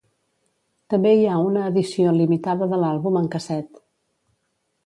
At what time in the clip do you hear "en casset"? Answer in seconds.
3.23-3.81